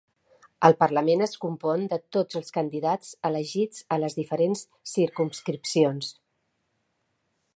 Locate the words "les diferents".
4.05-4.65